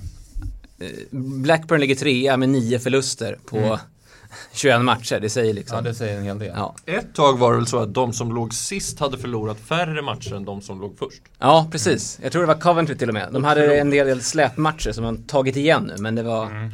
Eh, 0.86 0.90
Blackburn 1.10 1.80
ligger 1.80 1.94
trea 1.94 2.36
med 2.36 2.48
nio 2.48 2.78
förluster 2.78 3.38
på 3.46 3.56
mm. 3.58 3.78
21 4.52 4.80
matcher, 4.80 5.20
det 5.20 5.30
säger 5.30 5.54
liksom. 5.54 5.76
Ja, 5.76 5.82
det 5.82 5.94
säger 5.94 6.18
en 6.18 6.24
hel 6.24 6.38
del. 6.38 6.52
Ja. 6.56 6.74
Ett 6.86 7.14
tag 7.14 7.38
var 7.38 7.52
det 7.52 7.58
väl 7.58 7.66
så 7.66 7.78
att 7.78 7.94
de 7.94 8.12
som 8.12 8.34
låg 8.34 8.54
sist 8.54 9.00
hade 9.00 9.18
förlorat 9.18 9.58
färre 9.60 10.02
matcher 10.02 10.34
än 10.34 10.44
de 10.44 10.62
som 10.62 10.80
låg 10.80 10.98
först. 10.98 11.22
Ja, 11.38 11.68
precis. 11.72 12.18
Jag 12.22 12.32
tror 12.32 12.42
det 12.42 12.48
var 12.48 12.60
Coventry 12.60 12.96
till 12.96 13.08
och 13.08 13.14
med. 13.14 13.28
De 13.32 13.44
hade 13.44 13.78
en 13.78 13.90
del 13.90 14.22
släpmatcher 14.22 14.92
som 14.92 15.04
de 15.04 15.22
tagit 15.22 15.56
igen 15.56 15.84
nu, 15.96 16.02
men 16.02 16.14
det 16.14 16.22
var... 16.22 16.46
Mm. 16.46 16.70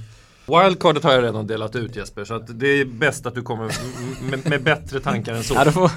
Wildcardet 0.47 1.05
har 1.05 1.12
jag 1.12 1.25
redan 1.25 1.47
delat 1.47 1.76
ut 1.76 1.97
Jesper, 1.97 2.25
så 2.25 2.35
att 2.35 2.61
det 2.61 2.69
är 2.69 2.85
bäst 2.85 3.26
att 3.26 3.35
du 3.35 3.43
kommer 3.43 3.73
med, 4.31 4.47
med 4.47 4.62
bättre 4.62 5.00
tankar 5.00 5.35
än 5.35 5.45
så. 5.45 5.55
Ja, 5.55 5.73
får... 5.73 5.91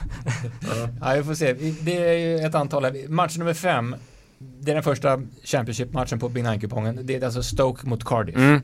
ja, 1.02 1.14
vi 1.16 1.24
får 1.24 1.34
se. 1.34 1.54
Det 1.82 1.98
är 1.98 2.14
ju 2.14 2.46
ett 2.46 2.56
antal 2.56 2.84
här. 2.84 3.08
Match 3.08 3.38
nummer 3.38 3.54
fem 3.54 3.96
det 4.40 4.72
är 4.72 4.76
den 4.76 4.84
första 4.84 5.22
Championship-matchen 5.44 6.20
på 6.20 6.30
Big 6.30 6.44
Nine-kupongen. 6.44 7.00
Det 7.04 7.16
är 7.16 7.26
alltså 7.26 7.44
Stoke 7.44 7.88
mot 7.88 8.04
Cardiff. 8.04 8.36
Mm. 8.36 8.62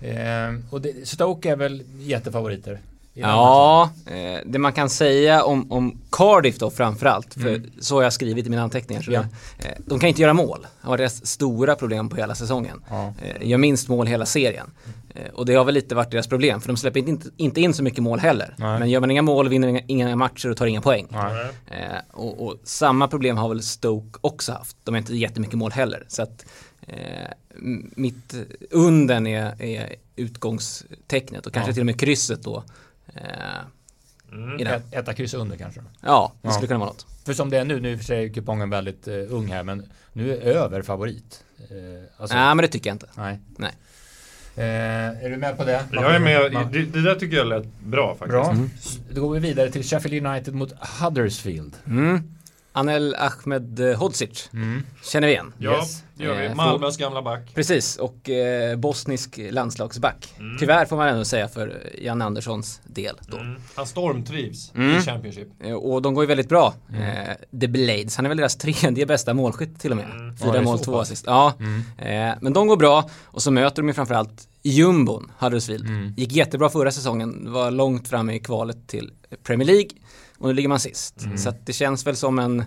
Eh, 0.00 0.64
och 0.70 0.80
det, 0.80 1.08
Stoke 1.08 1.50
är 1.50 1.56
väl 1.56 1.82
jättefavoriter? 1.98 2.80
Ja, 3.18 3.90
eh, 4.06 4.40
det 4.46 4.58
man 4.58 4.72
kan 4.72 4.90
säga 4.90 5.44
om, 5.44 5.72
om 5.72 5.98
Cardiff 6.12 6.58
då 6.58 6.70
framförallt, 6.70 7.34
för 7.34 7.48
mm. 7.48 7.70
så 7.80 7.96
har 7.96 8.02
jag 8.02 8.12
skrivit 8.12 8.46
i 8.46 8.50
mina 8.50 8.62
anteckningar. 8.62 9.02
Så 9.02 9.12
ja. 9.12 9.20
eh, 9.58 9.66
de 9.86 9.98
kan 9.98 10.08
inte 10.08 10.22
göra 10.22 10.34
mål. 10.34 10.66
Det 10.82 10.88
var 10.88 10.98
deras 10.98 11.26
stora 11.26 11.74
problem 11.74 12.08
på 12.08 12.16
hela 12.16 12.34
säsongen. 12.34 12.84
Ja. 12.90 13.12
Eh, 13.22 13.48
gör 13.48 13.58
minst 13.58 13.88
mål 13.88 14.06
hela 14.06 14.26
serien. 14.26 14.70
Och 15.32 15.46
det 15.46 15.54
har 15.54 15.64
väl 15.64 15.74
lite 15.74 15.94
varit 15.94 16.10
deras 16.10 16.26
problem, 16.26 16.60
för 16.60 16.68
de 16.68 16.76
släpper 16.76 17.08
inte, 17.08 17.28
inte 17.36 17.60
in 17.60 17.74
så 17.74 17.82
mycket 17.82 18.02
mål 18.02 18.18
heller. 18.18 18.54
Nej. 18.58 18.78
Men 18.78 18.90
gör 18.90 19.00
man 19.00 19.10
inga 19.10 19.22
mål, 19.22 19.48
vinner 19.48 19.68
inga, 19.68 19.80
inga 19.86 20.16
matcher 20.16 20.50
och 20.50 20.56
tar 20.56 20.66
inga 20.66 20.80
poäng. 20.80 21.08
Och, 22.12 22.46
och, 22.46 22.56
samma 22.64 23.08
problem 23.08 23.36
har 23.36 23.48
väl 23.48 23.62
Stoke 23.62 24.18
också 24.20 24.52
haft. 24.52 24.76
De 24.84 24.94
har 24.94 24.98
inte 24.98 25.16
jättemycket 25.16 25.58
mål 25.58 25.72
heller. 25.72 26.04
Så 26.08 26.22
att 26.22 26.44
mitt 27.96 28.34
unden 28.70 29.26
är, 29.26 29.62
är 29.62 29.94
utgångstecknet 30.16 31.46
och 31.46 31.52
kanske 31.52 31.70
ja. 31.70 31.74
till 31.74 31.82
och 31.82 31.86
med 31.86 32.00
krysset 32.00 32.42
då. 32.42 32.64
Eh, 33.14 33.22
mm. 34.32 34.66
Ett, 34.66 34.82
etta 34.90 35.14
kryss 35.14 35.34
under 35.34 35.56
kanske? 35.56 35.80
Ja, 36.00 36.32
det 36.42 36.48
ja. 36.48 36.52
skulle 36.52 36.66
kunna 36.68 36.80
vara 36.80 36.88
något. 36.88 37.06
För 37.24 37.32
som 37.32 37.50
det 37.50 37.58
är 37.58 37.64
nu, 37.64 37.80
nu 37.80 37.92
är 37.92 37.96
för 37.96 38.04
sig 38.04 38.32
kupongen 38.32 38.70
väldigt 38.70 39.08
uh, 39.08 39.34
ung 39.34 39.46
här, 39.46 39.62
men 39.62 39.92
nu 40.12 40.32
är 40.32 40.40
över 40.40 40.82
favorit. 40.82 41.44
Uh, 41.70 42.04
alltså, 42.16 42.36
Nej, 42.36 42.54
men 42.54 42.62
det 42.62 42.68
tycker 42.68 42.90
jag 42.90 42.94
inte. 42.94 43.08
Nej. 43.16 43.38
Nej. 43.56 43.72
Eh, 44.58 45.24
är 45.24 45.30
du 45.30 45.36
med 45.36 45.56
på 45.56 45.64
det? 45.64 45.84
Jag 45.92 46.14
är 46.14 46.18
med. 46.18 46.52
Det, 46.72 46.82
det, 46.82 47.02
där 47.02 47.14
tycker 47.14 47.36
jag 47.36 47.46
lät 47.46 47.80
bra 47.80 48.08
faktiskt. 48.08 48.30
Bra. 48.30 48.50
Mm. 48.50 48.70
Då 49.10 49.20
går 49.20 49.34
vi 49.34 49.40
vidare 49.40 49.70
till 49.70 49.82
Sheffield 49.82 50.26
United 50.26 50.54
mot 50.54 50.72
Huddersfield. 51.00 51.76
Mm. 51.86 52.35
Anel 52.76 53.14
Ahmed 53.18 53.80
Hodzic. 53.96 54.50
Mm. 54.52 54.82
Känner 55.02 55.26
vi 55.26 55.32
igen? 55.32 55.52
Ja, 55.58 55.78
yes. 55.78 56.04
det 56.14 56.24
gör 56.24 56.40
vi. 56.40 56.46
Eh, 56.46 56.54
Malmös 56.54 56.96
gamla 56.96 57.22
back. 57.22 57.54
Precis, 57.54 57.96
och 57.96 58.30
eh, 58.30 58.76
bosnisk 58.76 59.40
landslagsback. 59.50 60.34
Mm. 60.38 60.58
Tyvärr 60.58 60.84
får 60.84 60.96
man 60.96 61.08
ändå 61.08 61.24
säga 61.24 61.48
för 61.48 61.82
Jan 62.02 62.22
Anderssons 62.22 62.80
del. 62.84 63.16
Då. 63.28 63.36
Mm. 63.36 63.60
Han 63.74 63.86
stormtrivs 63.86 64.72
mm. 64.74 64.98
i 64.98 65.02
Championship. 65.02 65.48
Eh, 65.60 65.72
och 65.72 66.02
de 66.02 66.14
går 66.14 66.24
ju 66.24 66.28
väldigt 66.28 66.48
bra. 66.48 66.74
Mm. 66.90 67.02
Eh, 67.02 67.36
The 67.60 67.68
Blades, 67.68 68.16
han 68.16 68.24
är 68.26 68.28
väl 68.28 68.38
deras 68.38 68.56
tredje 68.56 69.06
bästa 69.06 69.34
målskytt 69.34 69.80
till 69.80 69.90
och 69.90 69.96
med. 69.96 70.10
Mm. 70.10 70.36
Fyra 70.36 70.56
ja, 70.56 70.62
mål, 70.62 70.78
två 70.78 70.98
assist. 70.98 71.24
Ja, 71.26 71.54
mm. 71.58 71.82
eh, 71.98 72.38
men 72.40 72.52
de 72.52 72.66
går 72.66 72.76
bra 72.76 73.10
och 73.24 73.42
så 73.42 73.50
möter 73.50 73.82
de 73.82 73.88
ju 73.88 73.94
framförallt 73.94 74.48
jumbon, 74.70 75.32
Huddersfield. 75.38 75.86
Mm. 75.86 76.14
Gick 76.16 76.32
jättebra 76.32 76.68
förra 76.68 76.90
säsongen, 76.90 77.52
var 77.52 77.70
långt 77.70 78.08
framme 78.08 78.34
i 78.34 78.38
kvalet 78.38 78.86
till 78.86 79.10
Premier 79.42 79.66
League 79.66 79.90
och 80.38 80.48
nu 80.48 80.54
ligger 80.54 80.68
man 80.68 80.80
sist. 80.80 81.24
Mm. 81.24 81.38
Så 81.38 81.52
det 81.64 81.72
känns 81.72 82.06
väl 82.06 82.16
som 82.16 82.38
en 82.38 82.64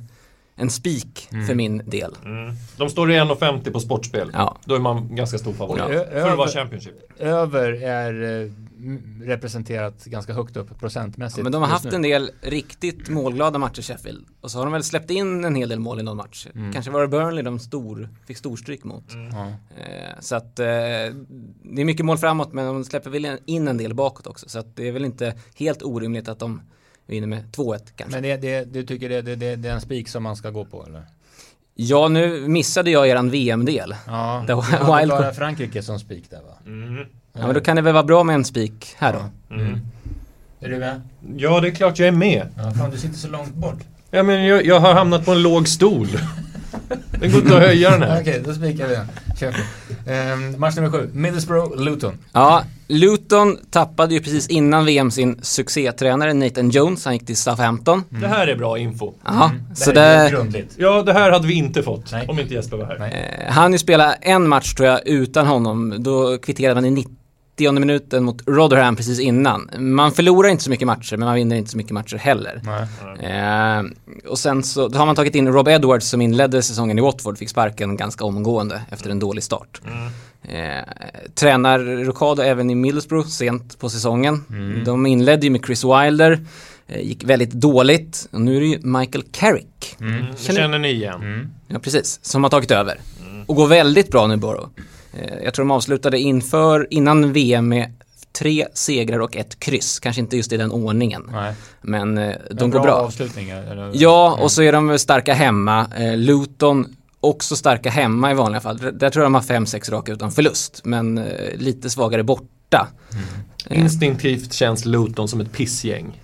en 0.60 0.70
spik 0.70 1.28
mm. 1.32 1.48
för 1.48 1.56
min 1.56 1.82
del. 1.86 2.16
Mm. 2.26 2.56
De 2.78 2.90
står 2.90 3.12
i 3.12 3.16
1,50 3.16 3.72
på 3.72 3.80
sportspel. 3.80 4.32
Ja. 4.34 4.58
Då 4.66 4.76
är 4.76 4.80
man 4.80 5.16
ganska 5.16 5.38
stor 5.38 5.54
favorit. 5.54 5.84
Ja. 5.90 6.06
För 6.12 6.30
att 6.30 6.38
vara 6.38 6.50
Championship. 6.50 6.94
Över 7.20 7.72
är 7.84 8.44
eh, 8.44 8.52
representerat 9.22 10.06
ganska 10.06 10.34
högt 10.34 10.58
upp 10.58 10.80
procentmässigt. 10.80 11.38
Ja, 11.38 11.44
men 11.44 11.52
de 11.52 11.62
har 11.62 11.70
haft 11.70 11.86
nu. 11.86 11.96
en 11.96 12.02
del 12.02 12.32
riktigt 12.42 13.10
målglada 13.10 13.60
matcher 13.60 13.82
Sheffield. 13.82 14.26
Och 14.42 14.52
så 14.52 14.58
har 14.58 14.66
de 14.66 14.74
väl 14.74 14.84
släppt 14.84 15.12
in 15.12 15.46
en 15.46 15.56
hel 15.56 15.70
del 15.70 15.80
mål 15.80 16.00
i 16.00 16.04
någon 16.04 16.18
match. 16.18 16.48
Mm. 16.56 16.74
Kanske 16.74 16.92
var 16.92 17.02
det 17.02 17.08
Burnley 17.08 17.44
de 17.44 17.60
stor, 17.60 18.10
fick 18.28 18.38
storstryk 18.38 18.84
mot. 18.84 19.14
Mm. 19.14 19.36
Eh, 19.36 19.54
så 20.20 20.36
att 20.36 20.60
eh, 20.60 20.66
det 20.66 21.82
är 21.82 21.86
mycket 21.86 22.06
mål 22.06 22.18
framåt 22.18 22.54
men 22.54 22.66
de 22.66 22.86
släpper 22.86 23.10
väl 23.10 23.38
in 23.46 23.68
en 23.68 23.78
del 23.78 23.94
bakåt 23.94 24.28
också. 24.28 24.50
Så 24.50 24.60
att 24.60 24.76
det 24.76 24.88
är 24.88 24.92
väl 24.92 25.06
inte 25.06 25.34
helt 25.56 25.84
orimligt 25.84 26.28
att 26.28 26.40
de 26.40 26.62
vinner 27.06 27.28
med 27.28 27.44
2-1 27.56 27.80
kanske. 27.96 28.22
Men 28.22 28.24
det, 28.24 28.38
det, 28.38 28.74
du 28.74 28.84
tycker 28.84 29.10
det, 29.10 29.22
det, 29.22 29.36
det, 29.36 29.56
det 29.56 29.70
är 29.70 29.74
en 29.74 29.82
spik 29.82 30.10
som 30.10 30.24
man 30.24 30.36
ska 30.36 30.50
gå 30.50 30.66
på 30.66 30.86
eller? 30.86 31.06
Ja, 31.82 32.08
nu 32.08 32.48
missade 32.48 32.92
jag 32.92 33.08
eran 33.08 33.30
VM-del. 33.30 33.96
Ja, 34.08 34.44
det 34.48 34.56
var 34.56 35.08
bara 35.08 35.34
Frankrike 35.34 35.84
som 35.84 36.00
spik 36.00 36.30
där 36.30 36.42
va? 36.42 36.58
Mm. 36.66 37.06
Ja, 37.34 37.46
men 37.46 37.54
då 37.54 37.62
kan 37.62 37.76
det 37.76 37.82
väl 37.82 37.94
vara 37.94 38.04
bra 38.04 38.24
med 38.24 38.36
en 38.36 38.46
spik 38.46 38.96
här 38.98 39.14
då. 39.14 39.56
Mm. 39.56 39.68
Mm. 39.68 39.80
Är 40.60 40.70
du 40.70 40.78
med? 40.78 41.02
Ja, 41.38 41.60
det 41.60 41.68
är 41.68 41.72
klart 41.72 42.00
jag 42.00 42.08
är 42.08 42.12
med. 42.12 42.48
Ja, 42.58 42.72
fan, 42.72 42.92
du 42.92 42.98
sitter 42.98 43.18
så 43.18 43.28
långt 43.28 43.54
bort. 43.54 43.80
Ja, 44.12 44.24
men 44.24 44.46
jag, 44.46 44.66
jag 44.66 44.80
har 44.80 44.94
hamnat 44.94 45.26
på 45.26 45.32
en 45.32 45.42
låg 45.42 45.68
stol. 45.68 46.08
Det 47.20 47.28
går 47.28 47.42
inte 47.42 47.56
att 47.56 47.62
höja 47.62 47.92
den 47.92 48.02
här. 48.02 48.12
Okej, 48.22 48.40
okay, 48.40 48.44
då 48.46 48.54
spikar 48.54 48.88
vi 48.88 48.96
den. 48.96 49.08
Kör 49.40 49.56
um, 50.34 50.60
match 50.60 50.76
nummer 50.76 50.90
sju, 50.90 51.10
Middlesbrough-Luton. 51.14 52.14
Ja, 52.34 52.64
Luton 52.88 53.58
tappade 53.72 54.14
ju 54.14 54.20
precis 54.20 54.48
innan 54.48 54.86
VM 54.86 55.12
sin 55.12 55.40
succétränare 55.42 56.34
Nathan 56.34 56.70
Jones. 56.70 57.06
Han 57.06 57.14
gick 57.14 57.26
till 57.26 57.38
Southampton. 57.38 58.04
Mm. 58.10 58.22
Det 58.22 58.28
här 58.28 58.48
är 58.48 58.56
bra 58.56 58.78
info. 58.78 59.14
Ja, 59.26 59.50
mm. 59.50 59.76
så 59.76 59.92
det 59.92 60.02
är 60.02 60.30
grundligt. 60.30 60.76
Ja, 60.78 61.02
det 61.02 61.14
här 61.14 61.32
hade 61.32 61.48
vi 61.48 61.54
inte 61.54 61.84
fått 61.84 62.12
Nej. 62.12 62.28
om 62.28 62.40
inte 62.40 62.54
Jesper 62.54 62.78
var 62.78 62.86
här. 62.86 63.06
Eh, 63.06 63.54
han 63.54 63.72
ju 63.72 63.78
spela 63.78 64.14
en 64.14 64.48
match 64.48 64.74
tror 64.74 64.88
jag 64.90 65.08
utan 65.08 65.48
honom. 65.48 65.96
Då 66.00 66.38
kvitterade 66.38 66.76
man 66.76 66.86
i 66.86 66.92
90 66.92 67.19
90 67.60 67.80
minuten 67.80 68.24
mot 68.24 68.48
Rotherham 68.48 68.96
precis 68.96 69.20
innan. 69.20 69.70
Man 69.78 70.12
förlorar 70.12 70.50
inte 70.50 70.64
så 70.64 70.70
mycket 70.70 70.88
matcher 70.88 71.18
men 71.18 71.26
man 71.26 71.36
vinner 71.36 71.56
inte 71.56 71.72
så 71.72 71.78
mycket 71.78 71.92
matcher 71.92 72.18
heller. 72.18 72.62
Eh, 73.20 73.84
och 74.30 74.40
sen 74.40 74.64
så 74.64 74.88
då 74.88 74.98
har 74.98 75.06
man 75.06 75.16
tagit 75.16 75.36
in 75.36 75.48
Rob 75.48 75.68
Edwards 75.68 76.10
som 76.10 76.22
inledde 76.22 76.62
säsongen 76.62 77.00
i 77.00 77.02
Watford, 77.02 77.38
fick 77.38 77.50
sparken 77.50 77.98
ganska 77.98 78.26
omgående 78.26 78.82
efter 78.90 79.10
en 79.10 79.20
dålig 79.20 79.44
start. 79.44 79.82
Mm. 79.88 80.10
Eh, 80.44 80.84
tränar 81.36 81.80
Rocado 81.80 82.42
även 82.42 82.70
i 82.70 82.76
Middlesbrough 82.76 83.28
sent 83.28 83.80
på 83.80 83.90
säsongen. 83.90 84.46
Mm. 84.50 84.84
De 84.84 85.06
inledde 85.06 85.46
ju 85.46 85.50
med 85.50 85.66
Chris 85.66 85.84
Wilder, 85.84 86.46
eh, 86.88 87.02
gick 87.02 87.24
väldigt 87.24 87.52
dåligt. 87.52 88.28
Och 88.32 88.42
nu 88.42 88.56
är 88.58 88.60
det 88.60 88.68
ju 88.68 88.80
Michael 88.84 89.24
Carrick. 89.32 89.96
Mm. 90.00 90.26
Känner, 90.38 90.60
känner 90.60 90.80
ni 90.80 90.90
igen? 90.90 91.22
Mm. 91.22 91.50
Ja, 91.68 91.80
precis. 91.80 92.20
Som 92.22 92.44
har 92.44 92.50
tagit 92.50 92.72
över. 92.72 93.00
Mm. 93.30 93.44
Och 93.48 93.56
går 93.56 93.68
väldigt 93.68 94.12
bra 94.12 94.28
nu 94.28 94.38
Borough. 94.38 94.70
Eh, 95.14 95.44
jag 95.44 95.54
tror 95.54 95.66
de 95.66 95.72
avslutade 95.72 96.20
inför, 96.20 96.88
innan 96.90 97.34
VM 97.34 97.68
med 97.68 97.94
tre 98.32 98.68
segrar 98.74 99.20
och 99.20 99.36
ett 99.36 99.60
kryss. 99.60 100.00
Kanske 100.00 100.22
inte 100.22 100.38
just 100.38 100.54
i 100.54 100.58
den 100.58 100.72
ordningen. 100.72 101.30
Nej. 101.32 101.54
Men 101.82 102.18
eh, 102.18 102.36
de 102.52 102.64
en 102.64 102.70
går 102.70 102.80
bra. 102.80 102.94
avslutningar? 102.94 103.64
Eller? 103.64 103.92
Ja, 103.94 104.38
och 104.42 104.52
så 104.52 104.62
är 104.62 104.72
de 104.72 105.00
starka 105.00 105.34
hemma. 105.34 105.88
Eh, 105.98 106.18
Luton 106.18 106.96
också 107.20 107.56
starka 107.56 107.90
hemma 107.90 108.32
i 108.32 108.34
vanliga 108.34 108.62
fall. 108.62 108.78
Där 108.78 109.10
tror 109.10 109.24
jag 109.24 109.26
de 109.26 109.36
har 109.36 109.42
fem, 109.42 109.66
sex 109.66 109.90
raka 109.90 110.12
utan 110.12 110.32
förlust. 110.32 110.82
Men 110.84 111.26
lite 111.56 111.90
svagare 111.90 112.24
borta. 112.24 112.88
Mm. 113.14 113.84
Instinktivt 113.84 114.54
känns 114.54 114.86
Luton 114.86 115.28
som 115.28 115.42
ett 115.42 115.52
pissgäng. 115.52 116.20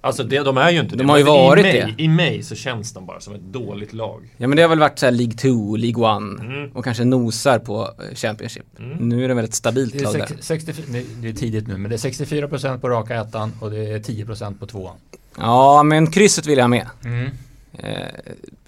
Alltså 0.00 0.24
det, 0.24 0.38
de 0.38 0.56
är 0.56 0.70
ju 0.70 0.80
inte 0.80 0.90
de 0.90 0.96
det. 0.96 1.02
De 1.02 1.10
har 1.10 1.18
ju 1.18 1.24
varit 1.24 1.64
i 1.64 1.68
mig, 1.68 1.94
det. 1.96 2.02
I 2.02 2.08
mig 2.08 2.42
så 2.42 2.54
känns 2.54 2.92
de 2.92 3.06
bara 3.06 3.20
som 3.20 3.34
ett 3.34 3.40
dåligt 3.40 3.92
lag. 3.92 4.34
Ja 4.36 4.48
men 4.48 4.56
det 4.56 4.62
har 4.62 4.68
väl 4.68 4.78
varit 4.78 4.98
så 4.98 5.06
här 5.06 5.12
League 5.12 5.34
2, 5.34 5.76
League 5.76 6.16
1 6.16 6.40
mm. 6.40 6.70
och 6.74 6.84
kanske 6.84 7.04
nosar 7.04 7.58
på 7.58 7.82
eh, 7.82 8.14
Championship. 8.14 8.78
Mm. 8.78 9.08
Nu 9.08 9.24
är 9.24 9.28
det 9.28 9.34
väl 9.34 9.44
ett 9.44 9.54
stabilt 9.54 10.00
lag 10.00 10.14
där. 10.14 10.28
64, 10.40 10.84
det 11.22 11.28
är 11.28 11.32
tidigt 11.32 11.66
nu 11.66 11.78
men 11.78 11.90
det 11.90 11.96
är 11.96 12.10
64% 12.10 12.80
på 12.80 12.88
raka 12.88 13.16
ettan 13.16 13.52
och 13.60 13.70
det 13.70 13.78
är 13.78 13.98
10% 13.98 14.58
på 14.58 14.66
tvåan. 14.66 14.96
Ja 15.38 15.82
men 15.82 16.10
krysset 16.10 16.46
vill 16.46 16.58
jag 16.58 16.70
med. 16.70 16.86
Mm. 17.04 17.30
Eh, 17.78 17.92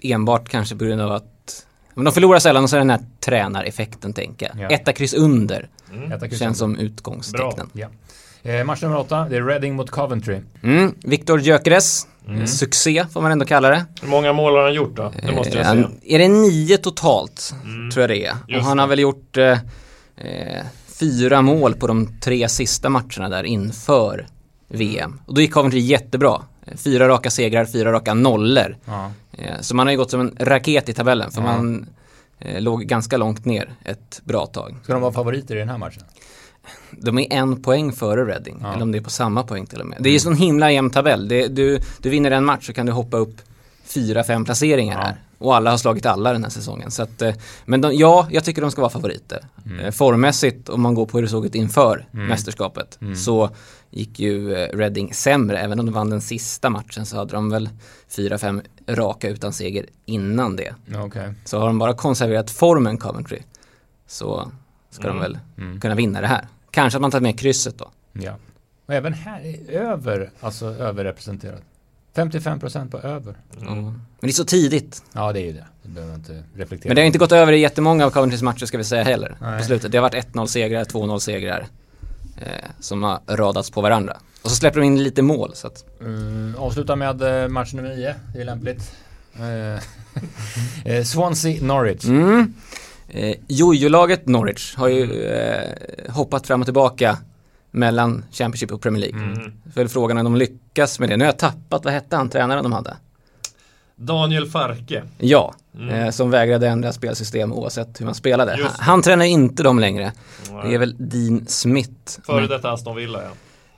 enbart 0.01 0.49
kanske 0.49 0.75
på 0.75 0.85
grund 0.85 1.01
av 1.01 1.11
att 1.11 1.65
men 1.93 2.05
de 2.05 2.13
förlorar 2.13 2.39
sällan 2.39 2.63
och 2.63 2.69
så 2.69 2.75
är 2.75 2.79
det 2.79 2.81
den 2.81 2.89
här 2.89 3.05
tränareffekten 3.19 4.13
tänker 4.13 4.51
jag. 4.53 4.71
Ja. 4.71 4.75
Etta 4.75 4.93
kryss 4.93 5.13
under. 5.13 5.69
Mm. 5.93 6.31
Känns 6.31 6.57
som 6.57 6.77
utgångstecknen. 6.77 7.69
Ja. 7.73 7.87
Eh, 8.43 8.63
match 8.63 8.81
nummer 8.81 8.97
åtta, 8.97 9.27
det 9.29 9.37
är 9.37 9.43
Reading 9.43 9.75
mot 9.75 9.89
Coventry. 9.89 10.39
Mm, 10.63 10.95
Viktor 11.03 11.39
Gyökeres, 11.39 12.07
mm. 12.27 12.47
succé 12.47 13.05
får 13.13 13.21
man 13.21 13.31
ändå 13.31 13.45
kalla 13.45 13.69
det. 13.69 13.85
Hur 14.01 14.07
många 14.07 14.33
mål 14.33 14.55
har 14.55 14.63
han 14.63 14.73
gjort 14.73 14.95
då? 14.95 15.11
Det 15.25 15.35
måste 15.35 15.57
jag 15.57 15.67
säga. 15.67 15.89
är 16.03 16.19
det 16.19 16.27
nio 16.27 16.77
totalt? 16.77 17.53
Mm. 17.63 17.91
Tror 17.91 18.01
jag 18.01 18.09
det 18.09 18.25
är. 18.25 18.35
Just 18.47 18.59
och 18.59 18.65
han 18.65 18.79
har 18.79 18.87
väl 18.87 18.99
gjort 18.99 19.37
eh, 19.37 19.59
eh, 20.17 20.65
fyra 20.87 21.41
mål 21.41 21.73
på 21.73 21.87
de 21.87 22.19
tre 22.19 22.49
sista 22.49 22.89
matcherna 22.89 23.29
där 23.29 23.43
inför 23.43 24.27
VM. 24.67 25.21
Och 25.25 25.33
då 25.33 25.41
gick 25.41 25.53
Coventry 25.53 25.79
jättebra. 25.79 26.41
Fyra 26.75 27.07
raka 27.07 27.29
segrar, 27.29 27.65
fyra 27.65 27.91
raka 27.91 28.13
nollor. 28.13 28.77
Ja. 28.85 29.11
Eh, 29.31 29.59
så 29.61 29.75
man 29.75 29.87
har 29.87 29.91
ju 29.91 29.97
gått 29.97 30.11
som 30.11 30.21
en 30.21 30.35
raket 30.39 30.89
i 30.89 30.93
tabellen 30.93 31.31
för 31.31 31.41
ja. 31.41 31.47
man 31.47 31.89
eh, 32.39 32.61
låg 32.61 32.83
ganska 32.83 33.17
långt 33.17 33.45
ner 33.45 33.73
ett 33.85 34.21
bra 34.23 34.45
tag. 34.45 34.75
Ska 34.83 34.93
de 34.93 35.01
vara 35.01 35.13
favoriter 35.13 35.55
i 35.55 35.59
den 35.59 35.69
här 35.69 35.77
matchen? 35.77 36.03
De 36.91 37.19
är 37.19 37.33
en 37.33 37.61
poäng 37.61 37.91
före 37.91 38.25
Reading. 38.25 38.59
Ja. 38.61 38.73
Eller 38.73 38.83
om 38.83 38.91
det 38.91 38.97
är 38.97 39.01
på 39.01 39.09
samma 39.09 39.43
poäng 39.43 39.65
till 39.65 39.81
och 39.81 39.87
med. 39.87 39.97
Det 40.01 40.09
är 40.09 40.13
ju 40.13 40.19
sån 40.19 40.35
himla 40.35 40.71
jämn 40.71 40.89
tabell. 40.89 41.27
Det, 41.27 41.47
du, 41.47 41.79
du 42.01 42.09
vinner 42.09 42.31
en 42.31 42.45
match 42.45 42.65
så 42.65 42.73
kan 42.73 42.85
du 42.85 42.91
hoppa 42.91 43.17
upp 43.17 43.35
fyra, 43.83 44.23
fem 44.23 44.45
placeringar 44.45 44.99
ja. 44.99 45.05
här. 45.05 45.15
Och 45.37 45.55
alla 45.55 45.69
har 45.69 45.77
slagit 45.77 46.05
alla 46.05 46.33
den 46.33 46.43
här 46.43 46.51
säsongen. 46.51 46.91
Så 46.91 47.03
att, 47.03 47.21
eh, 47.21 47.33
men 47.65 47.81
de, 47.81 47.95
ja, 47.95 48.27
jag 48.31 48.43
tycker 48.43 48.61
de 48.61 48.71
ska 48.71 48.81
vara 48.81 48.91
favoriter. 48.91 49.45
Mm. 49.65 49.79
Eh, 49.79 49.91
formmässigt, 49.91 50.69
om 50.69 50.81
man 50.81 50.95
går 50.95 51.05
på 51.05 51.17
hur 51.17 51.23
det 51.23 51.29
såg 51.29 51.45
ut 51.45 51.55
inför 51.55 52.07
mm. 52.13 52.27
mästerskapet, 52.27 52.97
mm. 53.01 53.15
så 53.15 53.49
gick 53.89 54.19
ju 54.19 54.53
eh, 54.53 54.77
Reading 54.77 55.13
sämre. 55.13 55.59
Även 55.59 55.79
om 55.79 55.85
de 55.85 55.91
vann 55.91 56.09
den 56.09 56.21
sista 56.21 56.69
matchen 56.69 57.05
så 57.05 57.17
hade 57.17 57.31
de 57.31 57.49
väl 57.49 57.69
fyra, 58.09 58.37
fem 58.37 58.61
raka 58.87 59.29
utan 59.29 59.53
seger 59.53 59.85
innan 60.05 60.55
det. 60.55 60.75
Okay. 61.05 61.33
Så 61.45 61.59
har 61.59 61.67
de 61.67 61.79
bara 61.79 61.93
konserverat 61.93 62.51
formen 62.51 62.97
Coventry 62.97 63.39
så 64.07 64.51
ska 64.91 65.07
de 65.07 65.17
mm. 65.17 65.21
väl 65.21 65.39
mm. 65.57 65.79
kunna 65.79 65.95
vinna 65.95 66.21
det 66.21 66.27
här. 66.27 66.47
Kanske 66.71 66.97
att 66.97 67.01
man 67.01 67.11
tar 67.11 67.19
med 67.19 67.39
krysset 67.39 67.77
då. 67.77 67.91
Ja. 68.13 68.35
Och 68.85 68.93
även 68.93 69.13
här 69.13 69.45
är 69.45 69.71
över, 69.71 70.29
alltså 70.39 70.65
överrepresenterat. 70.65 71.61
55% 72.15 72.91
på 72.91 72.97
över. 72.97 73.35
Mm. 73.61 73.83
Men 73.83 74.01
det 74.19 74.27
är 74.27 74.31
så 74.31 74.45
tidigt. 74.45 75.03
Ja 75.13 75.33
det 75.33 75.39
är 75.41 75.45
ju 75.45 75.53
det. 75.53 75.65
Det 75.83 75.89
behöver 75.89 76.15
inte 76.15 76.43
reflektera. 76.55 76.89
Men 76.89 76.95
det 76.95 77.01
har 77.01 77.05
inte 77.05 77.19
gått 77.19 77.31
över 77.31 77.53
i 77.53 77.59
jättemånga 77.59 78.05
av 78.05 78.09
Coventrys 78.09 78.41
matcher 78.41 78.65
ska 78.65 78.77
vi 78.77 78.83
säga 78.83 79.03
heller. 79.03 79.35
Nej. 79.41 79.59
På 79.59 79.65
slutet. 79.65 79.91
Det 79.91 79.97
har 79.97 80.01
varit 80.01 80.25
1-0 80.33 80.45
segrar, 80.45 80.83
2-0 80.83 81.19
segrar. 81.19 81.67
Eh, 82.37 82.69
som 82.79 83.03
har 83.03 83.19
radats 83.27 83.69
på 83.69 83.81
varandra. 83.81 84.17
Och 84.41 84.49
så 84.49 84.55
släpper 84.55 84.79
de 84.79 84.85
in 84.85 85.03
lite 85.03 85.21
mål. 85.21 85.51
Så 85.53 85.67
att... 85.67 85.85
mm, 86.01 86.55
avsluta 86.57 86.95
med 86.95 87.43
eh, 87.43 87.47
match 87.47 87.73
nummer 87.73 87.95
9. 87.95 88.15
Det 88.33 88.41
är 88.41 88.45
lämpligt. 88.45 88.95
Eh, 89.33 89.83
eh, 90.93 91.03
Swansea 91.03 91.63
Norwich. 91.63 92.05
Mm. 92.05 92.53
Eh, 93.13 93.35
Jojo-laget 93.47 94.27
Norwich 94.27 94.75
har 94.75 94.87
ju 94.87 95.23
eh, 95.23 95.69
hoppat 96.09 96.47
fram 96.47 96.61
och 96.61 96.67
tillbaka 96.67 97.17
mellan 97.71 98.25
Championship 98.31 98.71
och 98.71 98.81
Premier 98.81 99.01
League. 99.01 99.21
Mm. 99.21 99.51
För 99.73 99.87
frågan 99.87 100.17
om 100.17 100.23
de 100.23 100.35
lyckas 100.35 100.99
med 100.99 101.09
det. 101.09 101.17
Nu 101.17 101.23
har 101.25 101.31
jag 101.31 101.39
tappat, 101.39 101.85
vad 101.85 101.93
hette 101.93 102.15
han 102.15 102.29
tränaren 102.29 102.63
de 102.63 102.71
hade? 102.71 102.97
Daniel 103.95 104.47
Farke. 104.47 105.03
Ja, 105.17 105.53
mm. 105.75 105.89
eh, 105.89 106.09
som 106.09 106.31
vägrade 106.31 106.67
ändra 106.67 106.93
spelsystem 106.93 107.53
oavsett 107.53 108.01
hur 108.01 108.05
man 108.05 108.15
spelade. 108.15 108.51
Han, 108.51 108.71
han, 108.79 109.01
tränar 109.01 109.25
inte 109.25 109.63
dem 109.63 109.79
längre. 109.79 110.11
Nej. 110.51 110.61
Det 110.69 110.75
är 110.75 110.79
väl 110.79 110.95
Dean 110.97 111.45
Smith. 111.47 112.21
Före 112.25 112.47
detta 112.47 112.71
Aston 112.71 112.95
Villa 112.95 113.21
ja. 113.23 113.29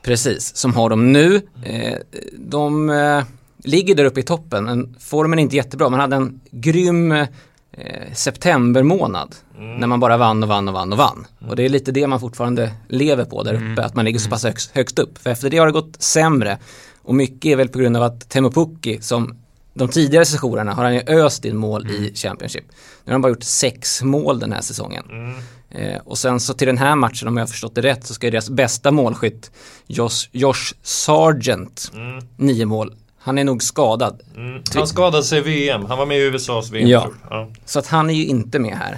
Precis, 0.02 0.56
som 0.56 0.74
har 0.74 0.90
dem 0.90 1.12
nu. 1.12 1.42
Eh, 1.64 1.98
de 2.38 2.90
eh, 2.90 3.24
ligger 3.64 3.96
där 3.96 4.06
uppe 4.06 4.20
i 4.20 4.24
toppen, 4.24 4.64
men 4.64 4.96
formen 5.00 5.40
är 5.40 5.44
inte 5.44 5.56
jättebra. 5.56 5.90
Man 5.90 6.00
hade 6.00 6.16
en 6.16 6.42
grym 6.52 7.26
eh, 7.74 8.14
september 8.14 8.84
månad. 8.84 9.36
Mm. 9.58 9.76
När 9.76 9.88
man 9.88 10.00
bara 10.00 10.18
vann 10.18 10.44
och 10.44 10.50
vann 10.50 10.68
och 10.68 10.74
vann 10.74 10.92
och 10.92 10.98
vann. 10.98 11.28
Mm. 11.40 11.50
Och 11.50 11.56
det 11.56 11.64
är 11.64 11.70
lite 11.70 11.92
det 11.92 12.08
man 12.08 12.20
fortfarande 12.20 12.74
lever 12.88 13.26
på 13.26 13.44
där 13.44 13.54
uppe. 13.54 13.66
Mm. 13.66 13.86
Att 13.86 13.96
man 13.96 14.06
ligger 14.06 14.20
så 14.20 14.30
pass 14.30 14.44
högst, 14.44 14.72
högst 14.76 15.00
upp. 15.00 15.18
För 15.18 15.30
efter 15.30 15.50
det 15.50 15.58
har 15.58 15.66
det 15.66 15.72
gått 15.74 16.02
sämre. 16.02 16.58
Och 17.02 17.16
mycket 17.16 17.46
är 17.46 17.56
väl 17.56 17.70
på 17.70 17.80
grund 17.80 17.98
av 17.98 18.04
att 18.04 18.30
Teemu 18.30 18.52
Pukki 18.52 19.02
som 19.02 19.36
de 19.74 19.88
tidigare 19.88 20.26
sessionerna 20.26 20.74
har 20.74 20.84
han 20.84 20.94
ju 20.94 21.02
öst 21.08 21.46
in 21.46 21.58
mål 21.58 21.86
mm. 21.86 22.04
i 22.04 22.14
Championship. 22.16 22.64
Nu 22.70 22.76
har 23.06 23.12
han 23.12 23.22
bara 23.22 23.30
gjort 23.30 23.44
sex 23.44 24.04
mål 24.04 24.40
den 24.40 24.52
här 24.52 24.62
säsongen. 24.62 25.04
Mm. 25.10 25.36
Eh, 25.70 26.02
och 26.06 26.18
sen 26.18 26.40
så 26.40 26.54
till 26.54 26.68
den 26.68 26.78
här 26.78 26.96
matchen, 26.96 27.28
om 27.28 27.38
jag 27.38 27.42
har 27.42 27.48
förstått 27.48 27.76
det 27.76 27.82
rätt, 27.82 28.06
så 28.06 28.14
ska 28.14 28.32
deras 28.32 28.50
bästa 28.50 28.92
målskytt, 28.92 29.52
Josh, 29.88 30.30
Josh 30.32 30.74
Sargent, 30.82 31.92
mm. 31.94 32.26
nio 32.38 32.66
mål. 32.66 32.94
Han 33.24 33.38
är 33.38 33.44
nog 33.44 33.64
skadad. 33.64 34.22
Mm. 34.36 34.62
Han 34.76 34.88
skadade 34.88 35.24
sig 35.24 35.40
i 35.40 35.42
VM, 35.42 35.86
han 35.86 35.98
var 35.98 36.06
med 36.06 36.18
i 36.18 36.22
USAs 36.22 36.72
VM. 36.72 36.90
Ja. 36.90 37.10
ja. 37.30 37.48
så 37.66 37.80
att 37.80 37.88
han 37.88 38.10
är 38.10 38.14
ju 38.14 38.26
inte 38.26 38.60
med 38.60 38.78
här. 38.78 38.98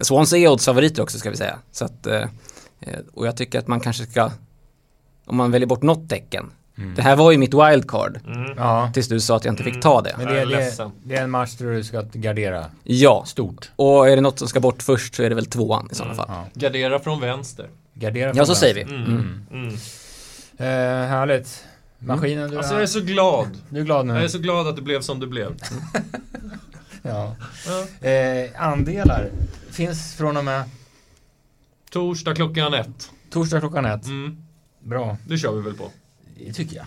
Swansea 0.00 0.38
är 0.38 0.52
oddsfavoriter 0.52 1.02
också 1.02 1.18
ska 1.18 1.30
vi 1.30 1.36
säga. 1.36 1.58
Så 1.72 1.84
att, 1.84 2.06
eh, 2.06 2.22
eh, 2.80 2.98
och 3.14 3.26
jag 3.26 3.36
tycker 3.36 3.58
att 3.58 3.66
man 3.66 3.80
kanske 3.80 4.06
ska, 4.06 4.30
om 5.26 5.36
man 5.36 5.50
väljer 5.50 5.66
bort 5.66 5.82
något 5.82 6.08
tecken, 6.08 6.50
Mm. 6.78 6.94
Det 6.94 7.02
här 7.02 7.16
var 7.16 7.32
ju 7.32 7.38
mitt 7.38 7.54
wildcard. 7.54 8.20
Mm. 8.26 8.52
Ja. 8.56 8.90
Tills 8.94 9.08
du 9.08 9.20
sa 9.20 9.36
att 9.36 9.44
jag 9.44 9.52
inte 9.52 9.62
fick 9.62 9.72
mm. 9.72 9.82
ta 9.82 10.00
det. 10.00 10.14
Men 10.18 10.26
det 10.26 10.40
är, 10.40 10.46
det, 10.46 10.90
det 11.04 11.16
är 11.16 11.22
en 11.22 11.30
match 11.30 11.54
där 11.54 11.66
du 11.66 11.84
ska 11.84 12.02
gardera 12.12 12.64
ja. 12.84 13.24
stort. 13.26 13.70
Och 13.76 14.08
är 14.08 14.16
det 14.16 14.22
något 14.22 14.38
som 14.38 14.48
ska 14.48 14.60
bort 14.60 14.82
först 14.82 15.14
så 15.14 15.22
är 15.22 15.28
det 15.28 15.34
väl 15.34 15.46
tvåan 15.46 15.88
i 15.92 15.94
sådana 15.94 16.14
fall. 16.14 16.26
Ja. 16.28 16.46
Gardera 16.54 16.98
från 16.98 17.20
vänster. 17.20 17.68
Gardera 17.94 18.30
från 18.30 18.38
ja, 18.38 18.44
så 18.44 18.52
vänster. 18.52 18.66
säger 18.66 18.86
vi. 18.86 18.94
Mm. 18.94 19.04
Mm. 19.04 19.44
mm. 19.52 19.74
Eh, 20.58 21.08
härligt. 21.08 21.64
Maskinen 21.98 22.50
du 22.50 22.58
Alltså 22.58 22.74
jag 22.74 22.82
är 22.82 22.86
så 22.86 23.00
glad. 23.00 23.58
Du 23.70 23.80
är 23.80 23.84
glad 23.84 24.06
nu? 24.06 24.12
Jag 24.12 24.24
är 24.24 24.28
så 24.28 24.38
glad 24.38 24.68
att 24.68 24.76
det 24.76 24.82
blev 24.82 25.00
som 25.00 25.20
det 25.20 25.26
blev. 25.26 25.54
ja. 27.02 27.36
ja. 27.66 28.08
Eh, 28.08 28.62
andelar 28.62 29.30
finns 29.70 30.14
från 30.14 30.36
och 30.36 30.44
med? 30.44 30.64
Torsdag 31.90 32.34
klockan 32.34 32.74
ett. 32.74 33.10
Torsdag 33.30 33.60
klockan 33.60 33.84
ett. 33.84 34.06
Mm. 34.06 34.36
Bra. 34.80 35.16
Det 35.26 35.38
kör 35.38 35.52
vi 35.52 35.62
väl 35.62 35.74
på. 35.74 35.90
Det 36.38 36.52
tycker 36.52 36.76
jag. 36.76 36.86